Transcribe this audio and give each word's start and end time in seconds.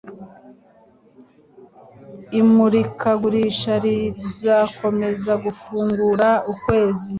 Imurikagurisha 2.39 3.73
rizakomeza 3.85 5.31
gufungura 5.43 6.27
ukwezi 6.51 7.07